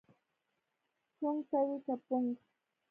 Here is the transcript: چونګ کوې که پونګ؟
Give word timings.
چونګ 1.17 1.39
کوې 1.49 1.77
که 1.85 1.93
پونګ؟ 2.05 2.29